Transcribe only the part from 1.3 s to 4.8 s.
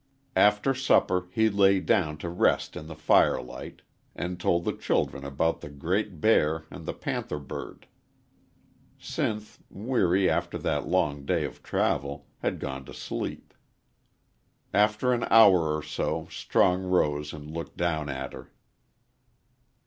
he lay down to rest in the firelight, and told the